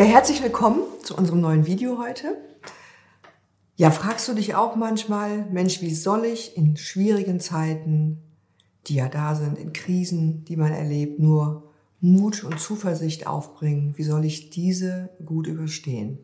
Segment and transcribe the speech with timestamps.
[0.00, 2.34] Ja, herzlich willkommen zu unserem neuen Video heute.
[3.76, 8.16] Ja, fragst du dich auch manchmal, Mensch, wie soll ich in schwierigen Zeiten,
[8.86, 13.92] die ja da sind, in Krisen, die man erlebt, nur Mut und Zuversicht aufbringen?
[13.98, 16.18] Wie soll ich diese gut überstehen?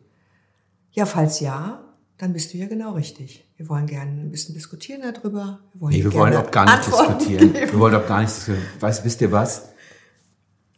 [0.89, 1.83] Ja, falls ja,
[2.17, 3.47] dann bist du ja genau richtig.
[3.57, 5.59] Wir wollen gerne ein bisschen diskutieren darüber.
[5.73, 7.53] Wir wollen, nee, wir wollen auch gar nicht Antworten diskutieren.
[7.53, 7.71] Geben.
[7.73, 8.65] Wir wollen auch gar nicht diskutieren.
[8.79, 9.69] Weißt, wisst ihr was?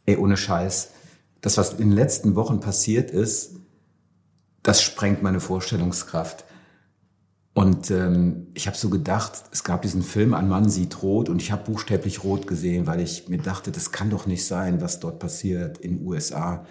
[0.05, 0.89] Ey, ohne Scheiß.
[1.41, 3.55] Das, was in den letzten Wochen passiert ist,
[4.63, 6.45] das sprengt meine Vorstellungskraft.
[7.53, 11.41] Und ähm, ich habe so gedacht, es gab diesen Film Ein Mann sieht rot und
[11.41, 14.99] ich habe buchstäblich rot gesehen, weil ich mir dachte, das kann doch nicht sein, was
[14.99, 16.65] dort passiert in den USA.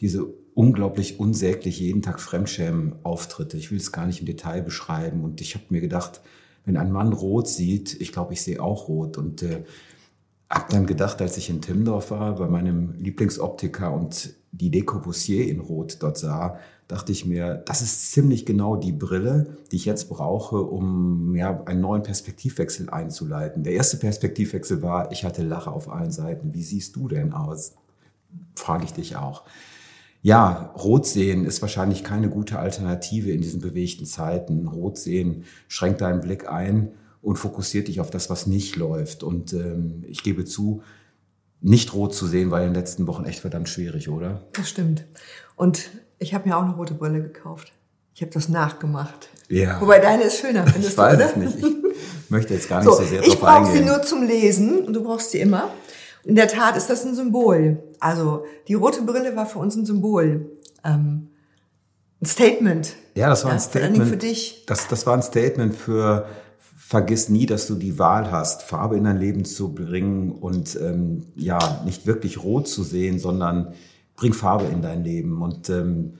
[0.00, 3.56] Diese unglaublich unsäglich jeden Tag Fremdschämen-Auftritte.
[3.56, 5.24] Ich will es gar nicht im Detail beschreiben.
[5.24, 6.20] Und ich habe mir gedacht,
[6.64, 9.18] wenn ein Mann rot sieht, ich glaube, ich sehe auch rot.
[9.18, 9.64] Und äh,
[10.52, 15.48] habe dann gedacht, als ich in Timmendorf war, bei meinem Lieblingsoptiker und die De Corbusier
[15.48, 19.86] in Rot dort sah, dachte ich mir, das ist ziemlich genau die Brille, die ich
[19.86, 23.64] jetzt brauche, um ja, einen neuen Perspektivwechsel einzuleiten.
[23.64, 26.52] Der erste Perspektivwechsel war, ich hatte Lache auf allen Seiten.
[26.52, 27.72] Wie siehst du denn aus?
[28.54, 29.44] Frage ich dich auch.
[30.20, 34.68] Ja, Rot sehen ist wahrscheinlich keine gute Alternative in diesen bewegten Zeiten.
[34.68, 36.92] Rot sehen schränkt deinen Blick ein
[37.22, 39.22] und fokussiert dich auf das, was nicht läuft.
[39.22, 40.82] Und ähm, ich gebe zu,
[41.60, 44.42] nicht rot zu sehen war in den letzten Wochen echt verdammt schwierig, oder?
[44.52, 45.04] Das stimmt.
[45.56, 47.72] Und ich habe mir auch eine rote Brille gekauft.
[48.14, 49.30] Ich habe das nachgemacht.
[49.48, 49.80] Ja.
[49.80, 51.26] Wobei deine ist schöner, findest ich du, weiß oder?
[51.26, 51.58] es nicht.
[51.58, 53.28] Ich möchte jetzt gar nicht so, so sehr drauf.
[53.28, 55.70] Ich brauche sie nur zum Lesen und du brauchst sie immer.
[56.24, 57.82] In der Tat ist das ein Symbol.
[58.00, 60.50] Also die rote Brille war für uns ein Symbol.
[60.84, 61.28] Ähm,
[62.20, 62.94] ein Statement.
[63.14, 64.08] Ja, das war ein ja, Statement.
[64.08, 64.64] Für dich.
[64.66, 66.26] Das, das war ein Statement für
[66.92, 71.24] vergiss nie, dass du die Wahl hast, Farbe in dein Leben zu bringen und ähm,
[71.36, 73.72] ja, nicht wirklich rot zu sehen, sondern
[74.14, 75.40] bring Farbe in dein Leben.
[75.40, 76.18] Und ähm,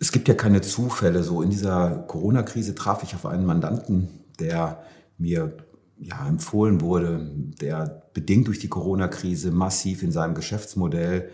[0.00, 1.22] es gibt ja keine Zufälle.
[1.22, 4.82] So in dieser Corona-Krise traf ich auf einen Mandanten, der
[5.18, 5.52] mir
[5.98, 11.28] ja, empfohlen wurde, der bedingt durch die Corona-Krise massiv in seinem Geschäftsmodell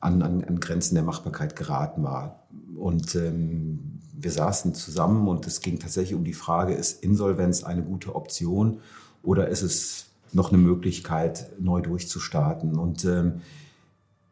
[0.00, 2.46] an, an, an Grenzen der Machbarkeit geraten war.
[2.76, 7.82] Und ähm, wir saßen zusammen und es ging tatsächlich um die Frage, ist Insolvenz eine
[7.82, 8.80] gute Option
[9.22, 12.78] oder ist es noch eine Möglichkeit, neu durchzustarten?
[12.78, 13.40] Und ähm,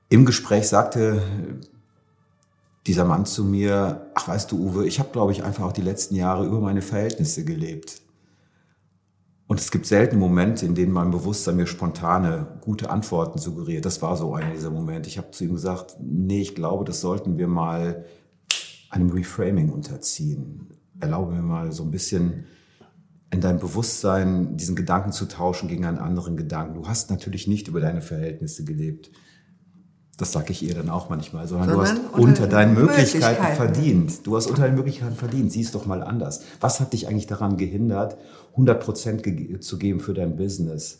[0.08, 1.22] im Gespräch sagte
[2.86, 5.82] dieser Mann zu mir, ach weißt du, Uwe, ich habe, glaube ich, einfach auch die
[5.82, 8.00] letzten Jahre über meine Verhältnisse gelebt.
[9.47, 13.84] Und es gibt selten Momente, in denen mein Bewusstsein mir spontane, gute Antworten suggeriert.
[13.84, 15.09] Das war so einer dieser Momente.
[15.09, 18.06] Ich habe zu ihm gesagt, nee, ich glaube, das sollten wir mal
[18.88, 20.69] einem Reframing unterziehen.
[20.99, 22.47] Erlaube mir mal so ein bisschen
[23.31, 26.75] in deinem Bewusstsein diesen Gedanken zu tauschen gegen einen anderen Gedanken.
[26.75, 29.11] Du hast natürlich nicht über deine Verhältnisse gelebt.
[30.16, 33.41] Das sage ich ihr dann auch manchmal, sondern, sondern du hast unter, unter deinen Möglichkeiten,
[33.41, 34.26] Möglichkeiten, verdient.
[34.26, 35.50] Du hast unter deinen Möglichkeiten verdient.
[35.50, 36.42] Sieh es doch mal anders.
[36.60, 38.16] Was hat dich eigentlich daran gehindert,
[38.52, 40.98] 100 Prozent ge zu geben für dein Business?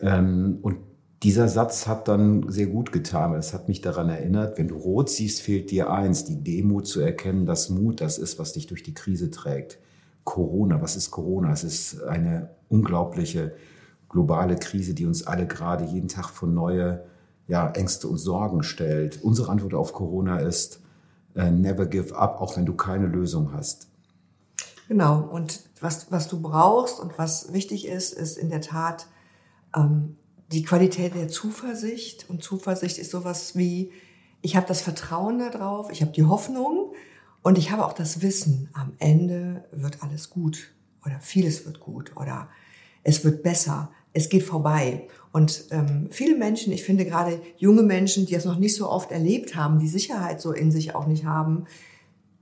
[0.00, 0.76] Ähm, und
[1.22, 3.34] dieser Satz hat dann sehr gut getan.
[3.34, 7.00] Es hat mich daran erinnert, wenn du rot siehst, fehlt dir eins, die Demut zu
[7.00, 9.78] erkennen, dass Mut das ist, was dich durch die Krise trägt.
[10.24, 11.52] Corona, was ist Corona?
[11.52, 13.54] Es ist eine unglaubliche
[14.08, 17.04] globale Krise, die uns alle gerade jeden Tag vor neue
[17.48, 19.22] ja, Ängste und Sorgen stellt.
[19.22, 20.80] Unsere Antwort auf Corona ist,
[21.36, 23.88] uh, never give up, auch wenn du keine Lösung hast.
[24.88, 25.20] Genau.
[25.20, 29.06] Und was, was du brauchst und was wichtig ist, ist in der Tat
[29.74, 30.16] ähm,
[30.52, 32.26] die Qualität der Zuversicht.
[32.28, 33.92] Und Zuversicht ist sowas wie,
[34.42, 36.92] ich habe das Vertrauen darauf, ich habe die Hoffnung
[37.42, 40.72] und ich habe auch das Wissen, am Ende wird alles gut
[41.04, 42.48] oder vieles wird gut oder
[43.02, 45.06] es wird besser, es geht vorbei.
[45.30, 49.12] Und ähm, viele Menschen, ich finde gerade junge Menschen, die das noch nicht so oft
[49.12, 51.66] erlebt haben, die Sicherheit so in sich auch nicht haben,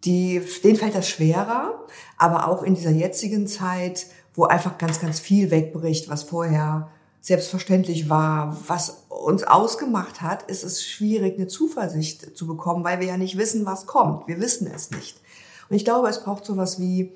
[0.04, 1.84] die, denen fällt das schwerer,
[2.16, 6.90] aber auch in dieser jetzigen Zeit, wo einfach ganz, ganz viel wegbricht, was vorher
[7.20, 13.08] selbstverständlich war, was uns ausgemacht hat, ist es schwierig, eine Zuversicht zu bekommen, weil wir
[13.08, 14.28] ja nicht wissen, was kommt.
[14.28, 15.20] Wir wissen es nicht.
[15.68, 17.12] Und ich glaube, es braucht sowas wie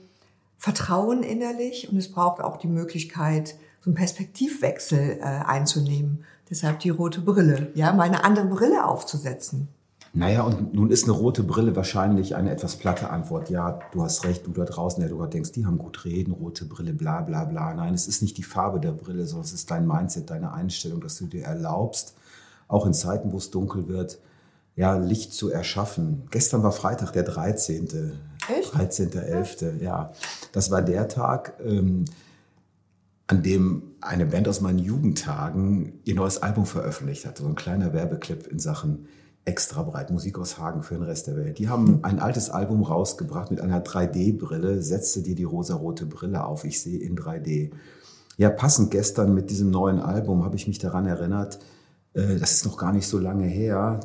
[0.57, 6.25] Vertrauen innerlich und es braucht auch die Möglichkeit, so einen Perspektivwechsel äh, einzunehmen.
[6.51, 9.69] Deshalb die rote Brille, ja, mal eine andere Brille aufzusetzen.
[10.15, 13.51] Naja, und nun ist eine rote Brille wahrscheinlich eine etwas platte Antwort.
[13.51, 16.33] Ja, du hast recht, du da draußen, der du gerade denkst, die haben gut reden,
[16.33, 17.75] rote Brille, bla bla bla.
[17.75, 21.01] Nein, es ist nicht die Farbe der Brille, sondern es ist dein Mindset, deine Einstellung,
[21.01, 22.15] dass du dir erlaubst,
[22.69, 24.19] auch in Zeiten, wo es dunkel wird,
[24.77, 26.27] ja, Licht zu erschaffen.
[26.31, 28.13] Gestern war Freitag, der 13.
[28.49, 28.75] Echt?
[28.75, 30.13] 13.11., ja.
[30.53, 32.05] Das war der Tag, ähm,
[33.29, 37.39] an dem eine Band aus meinen Jugendtagen ihr neues Album veröffentlicht hat.
[37.39, 39.07] So ein kleiner Werbeclip in Sachen
[39.45, 41.59] extra breit Musik aus Hagen für den Rest der Welt.
[41.59, 44.83] Die haben ein altes Album rausgebracht mit einer 3D-Brille.
[44.83, 46.65] Setze dir die rosarote Brille auf.
[46.65, 47.71] Ich sehe in 3D.
[48.39, 51.59] Ja, passend gestern mit diesem neuen Album habe ich mich daran erinnert,
[52.15, 54.01] äh, das ist noch gar nicht so lange her.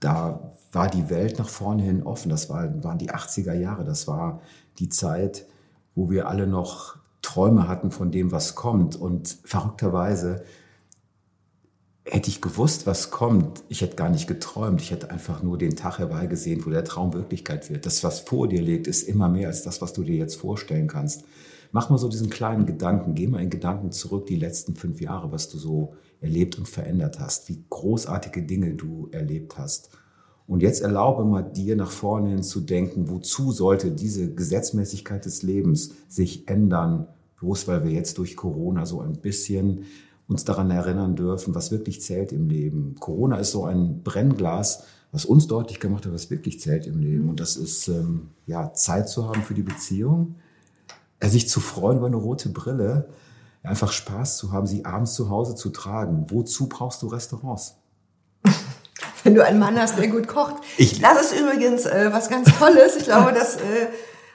[0.00, 2.28] Da war die Welt nach vorne hin offen.
[2.28, 3.84] Das war, waren die 80er Jahre.
[3.84, 4.40] Das war
[4.78, 5.46] die Zeit,
[5.94, 6.96] wo wir alle noch
[7.26, 8.94] Träume hatten von dem, was kommt.
[8.94, 10.44] Und verrückterweise
[12.04, 14.80] hätte ich gewusst, was kommt, ich hätte gar nicht geträumt.
[14.80, 17.84] Ich hätte einfach nur den Tag herbeigesehen, wo der Traum Wirklichkeit wird.
[17.84, 20.86] Das, was vor dir liegt, ist immer mehr als das, was du dir jetzt vorstellen
[20.86, 21.24] kannst.
[21.72, 25.32] Mach mal so diesen kleinen Gedanken, geh mal in Gedanken zurück, die letzten fünf Jahre,
[25.32, 29.90] was du so erlebt und verändert hast, wie großartige Dinge du erlebt hast.
[30.46, 35.42] Und jetzt erlaube mal dir nach vorne hin zu denken, wozu sollte diese Gesetzmäßigkeit des
[35.42, 37.08] Lebens sich ändern,
[37.38, 39.84] bloß weil wir jetzt durch Corona so ein bisschen
[40.28, 42.96] uns daran erinnern dürfen, was wirklich zählt im Leben.
[42.98, 47.28] Corona ist so ein Brennglas, was uns deutlich gemacht hat, was wirklich zählt im Leben.
[47.28, 50.36] Und das ist ähm, ja Zeit zu haben für die Beziehung,
[51.20, 53.08] äh, sich zu freuen über eine rote Brille,
[53.62, 56.26] einfach Spaß zu haben, sie abends zu Hause zu tragen.
[56.30, 57.76] Wozu brauchst du Restaurants?
[59.22, 60.54] Wenn du einen Mann hast, der gut kocht.
[60.76, 62.96] Ich, das ist übrigens äh, was ganz Tolles.
[62.96, 63.88] Ich glaube, das äh,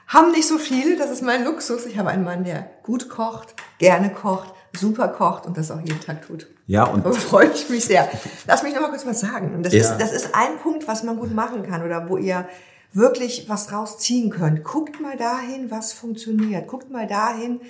[0.08, 0.96] haben nicht so viele.
[0.96, 1.86] Das ist mein Luxus.
[1.86, 6.00] Ich habe einen Mann, der gut kocht, gerne kocht, super kocht und das auch jeden
[6.00, 6.46] Tag tut.
[6.66, 7.04] Ja, und.
[7.04, 8.08] Da freue ich mich sehr.
[8.46, 9.62] Lass mich noch mal kurz was sagen.
[9.62, 9.80] Das, ja.
[9.80, 12.48] ist, das ist ein Punkt, was man gut machen kann oder wo ihr
[12.92, 14.64] wirklich was rausziehen könnt.
[14.64, 16.68] Guckt mal dahin, was funktioniert.
[16.68, 17.60] Guckt mal dahin,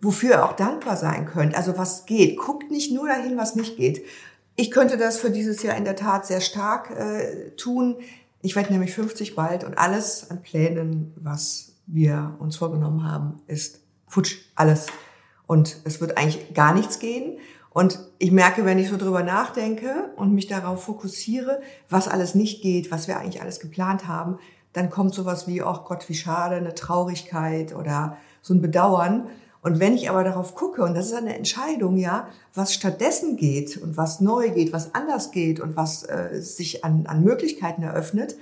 [0.00, 1.56] wofür ihr auch dankbar sein könnt.
[1.56, 2.38] Also was geht.
[2.38, 4.04] Guckt nicht nur dahin, was nicht geht.
[4.56, 7.96] Ich könnte das für dieses Jahr in der Tat sehr stark äh, tun.
[8.42, 13.80] Ich werde nämlich 50 bald und alles an Plänen, was wir uns vorgenommen haben, ist
[14.06, 14.86] futsch, alles
[15.46, 17.38] und es wird eigentlich gar nichts gehen.
[17.70, 22.62] Und ich merke, wenn ich so drüber nachdenke und mich darauf fokussiere, was alles nicht
[22.62, 24.38] geht, was wir eigentlich alles geplant haben,
[24.72, 29.28] dann kommt sowas wie, ach Gott, wie schade, eine Traurigkeit oder so ein Bedauern.
[29.62, 33.76] Und wenn ich aber darauf gucke, und das ist eine Entscheidung, ja, was stattdessen geht
[33.76, 38.36] und was neu geht, was anders geht und was äh, sich an, an Möglichkeiten eröffnet,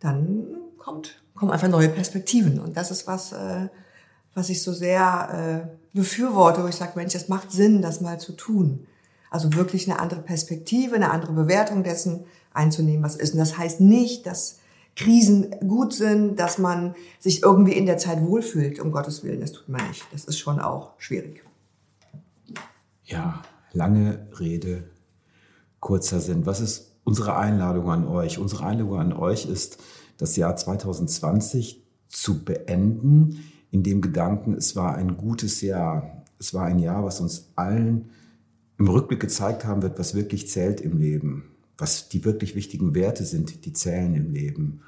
[0.00, 0.46] dann
[0.76, 2.58] kommt, kommen einfach neue Perspektiven.
[2.58, 3.68] Und das ist was, äh,
[4.34, 8.18] was ich so sehr äh, befürworte, wo ich sage, Mensch, es macht Sinn, das mal
[8.18, 8.86] zu tun.
[9.30, 13.34] Also wirklich eine andere Perspektive, eine andere Bewertung dessen einzunehmen, was ist.
[13.34, 14.58] Und das heißt nicht, dass
[14.96, 19.40] Krisen gut sind, dass man sich irgendwie in der Zeit wohlfühlt, um Gottes Willen.
[19.40, 20.04] Das tut man nicht.
[20.12, 21.44] Das ist schon auch schwierig.
[23.04, 23.42] Ja,
[23.72, 24.90] lange Rede,
[25.78, 26.46] kurzer Sinn.
[26.46, 28.38] Was ist unsere Einladung an euch?
[28.38, 29.78] Unsere Einladung an euch ist,
[30.18, 33.38] das Jahr 2020 zu beenden
[33.70, 36.24] in dem Gedanken, es war ein gutes Jahr.
[36.38, 38.10] Es war ein Jahr, was uns allen
[38.78, 41.44] im Rückblick gezeigt haben wird, was wirklich zählt im Leben,
[41.76, 44.80] was die wirklich wichtigen Werte sind, die zählen im Leben.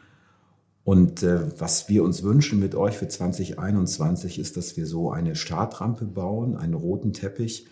[0.84, 5.36] Und äh, was wir uns wünschen mit euch für 2021 ist, dass wir so eine
[5.36, 7.66] Startrampe bauen, einen roten Teppich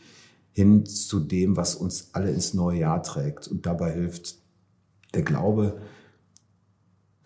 [0.52, 3.49] hin zu dem, was uns alle ins neue Jahr trägt.
[3.49, 4.37] Und dabei hilft
[5.14, 5.81] der Glaube,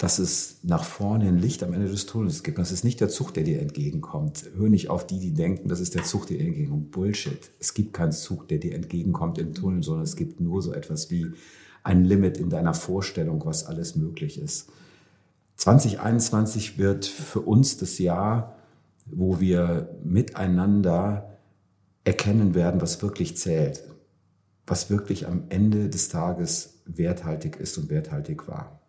[0.02, 2.58] dass es nach vorne ein Licht am Ende des Tunnels gibt.
[2.58, 4.50] Das ist nicht der Zug, der dir entgegenkommt.
[4.56, 6.91] Hör nicht auf die, die denken, das ist der Zug, der dir entgegenkommt.
[6.91, 7.53] Bullshit.
[7.60, 11.12] Es gibt keinen Zug, der dir entgegenkommt im Tunnel, sondern es gibt nur so etwas
[11.12, 11.31] wie
[11.84, 14.70] ein Limit in deiner Vorstellung, was alles möglich ist.
[15.58, 18.56] 2021 wird für uns das Jahr,
[19.06, 21.38] wo wir miteinander
[22.03, 23.84] erkennen werden, was wirklich zählt,
[24.67, 28.81] was wirklich am Ende des Tages werthaltig ist und werthaltig war.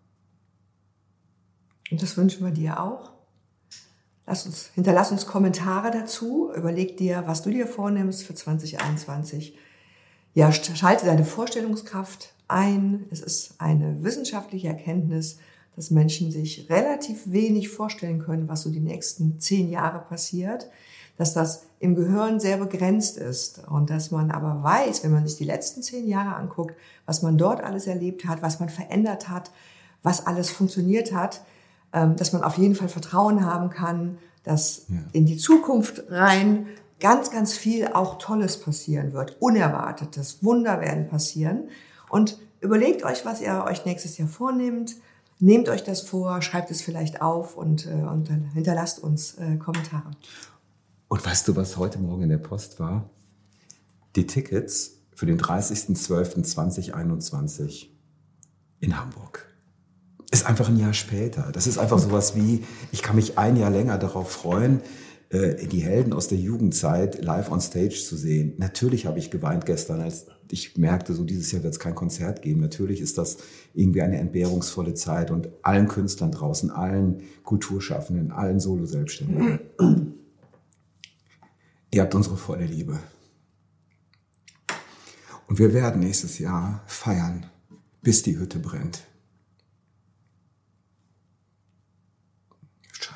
[1.94, 3.12] Und das wünschen wir dir auch.
[4.26, 6.52] Lass uns, hinterlass uns Kommentare dazu.
[6.56, 9.56] Überleg dir, was du dir vornimmst für 2021.
[10.34, 13.06] Ja, schalte deine Vorstellungskraft ein.
[13.12, 15.38] Es ist eine wissenschaftliche Erkenntnis,
[15.76, 20.72] dass Menschen sich relativ wenig vorstellen können, was so die nächsten zehn Jahre passiert,
[21.18, 25.38] dass das im Gehirn sehr begrenzt ist und dass man aber weiß, wenn man sich
[25.38, 29.52] die letzten zehn Jahre anguckt, was man dort alles erlebt hat, was man verändert hat,
[30.02, 31.42] was alles funktioniert hat,
[31.94, 34.98] dass man auf jeden Fall Vertrauen haben kann, dass ja.
[35.14, 36.68] in die Zukunft rein
[37.00, 41.70] ganz, ganz viel auch Tolles passieren wird, Unerwartetes, Wunder werden passieren.
[42.10, 44.96] Und überlegt euch, was ihr euch nächstes Jahr vornehmt.
[45.40, 50.12] Nehmt euch das vor, schreibt es vielleicht auf und, äh, und hinterlasst uns äh, Kommentare.
[51.10, 53.10] Und weißt du, was heute Morgen in der Post war?
[54.16, 57.88] Die Tickets für den 30.12.2021
[58.80, 59.53] in Hamburg
[60.34, 61.52] ist einfach ein Jahr später.
[61.54, 64.82] Das ist einfach sowas wie, ich kann mich ein Jahr länger darauf freuen,
[65.30, 68.56] äh, die Helden aus der Jugendzeit live on stage zu sehen.
[68.58, 72.42] Natürlich habe ich geweint gestern, als ich merkte, so dieses Jahr wird es kein Konzert
[72.42, 72.62] geben.
[72.62, 73.38] Natürlich ist das
[73.76, 79.60] irgendwie eine entbehrungsvolle Zeit und allen Künstlern draußen, allen Kulturschaffenden, allen Solo-Selbstständigen.
[81.92, 82.98] Ihr habt unsere volle Liebe.
[85.48, 87.46] Und wir werden nächstes Jahr feiern,
[88.02, 89.04] bis die Hütte brennt.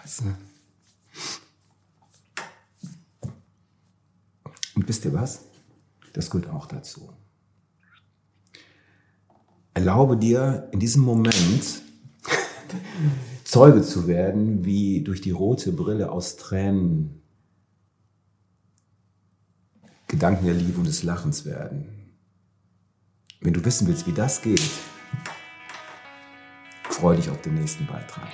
[0.08, 0.36] Scheiße.
[4.76, 5.42] Und wisst ihr was?
[6.14, 7.12] Das gehört auch dazu.
[9.74, 11.82] Erlaube dir in diesem Moment
[13.44, 17.22] Zeuge zu werden, wie durch die rote Brille aus Tränen
[20.08, 22.14] Gedanken der Liebe und des Lachens werden.
[23.42, 24.72] Wenn du wissen willst, wie das geht,
[26.90, 28.30] freue dich auf den nächsten Beitrag.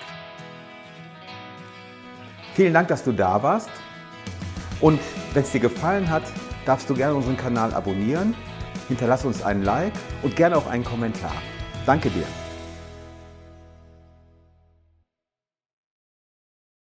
[2.56, 3.70] Vielen Dank, dass du da warst.
[4.80, 5.00] Und
[5.34, 6.24] wenn es dir gefallen hat,
[6.66, 8.36] darfst du gerne unseren Kanal abonnieren,
[8.88, 11.34] hinterlass uns einen Like und gerne auch einen Kommentar.
[11.86, 12.26] Danke dir.